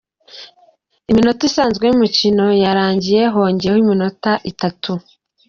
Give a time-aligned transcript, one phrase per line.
[1.09, 4.91] Iminota isanzwe y’umukino yarangiye hongeweho iminota itatu.